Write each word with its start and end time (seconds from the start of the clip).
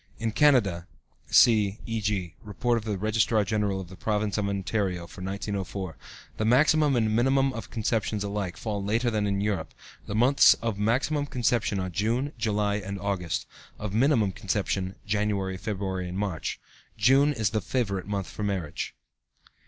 In 0.17 0.31
Canada 0.31 0.87
(see 1.27 1.77
e.g., 1.85 2.35
Report 2.41 2.75
of 2.75 2.85
the 2.85 2.97
Registrar 2.97 3.43
General 3.43 3.79
of 3.79 3.87
the 3.87 3.95
Province 3.95 4.35
of 4.35 4.49
Ontario 4.49 5.05
for 5.05 5.21
1904), 5.21 5.95
the 6.37 6.43
maximum 6.43 6.95
and 6.95 7.15
minimum 7.15 7.53
of 7.53 7.69
conceptions 7.69 8.23
alike 8.23 8.57
fall 8.57 8.83
later 8.83 9.11
than 9.11 9.27
in 9.27 9.41
Europe; 9.41 9.75
the 10.07 10.15
months 10.15 10.55
of 10.55 10.79
maximum 10.79 11.27
conception 11.27 11.79
are 11.79 11.89
June, 11.91 12.33
July, 12.39 12.77
and 12.77 12.99
August; 12.99 13.45
of 13.77 13.93
minimum 13.93 14.31
conception, 14.31 14.95
January, 15.05 15.55
February, 15.55 16.09
and 16.09 16.17
March. 16.17 16.59
June 16.97 17.31
is 17.31 17.51
the 17.51 17.61
favorite 17.61 18.07
month 18.07 18.25
for 18.25 18.41
marriage. 18.41 18.95